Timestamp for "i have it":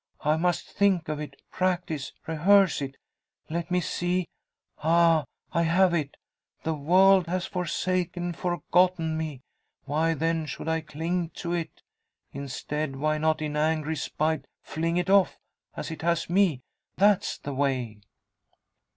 5.53-6.17